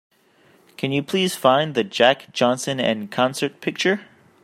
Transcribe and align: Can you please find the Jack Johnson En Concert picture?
Can 0.77 0.91
you 0.91 1.03
please 1.03 1.35
find 1.35 1.75
the 1.75 1.83
Jack 1.83 2.33
Johnson 2.33 2.79
En 2.79 3.07
Concert 3.07 3.61
picture? 3.61 4.01